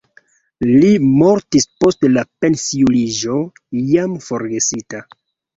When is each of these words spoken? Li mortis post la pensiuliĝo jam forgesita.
Li 0.69 0.87
mortis 1.19 1.67
post 1.85 2.07
la 2.15 2.23
pensiuliĝo 2.45 3.37
jam 3.93 4.17
forgesita. 4.31 5.07